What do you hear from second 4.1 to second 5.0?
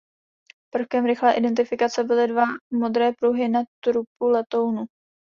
letounu.